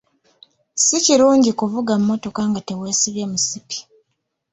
[0.83, 3.77] Si kirungi kuvuga mmotoka nga teweesibye musipi.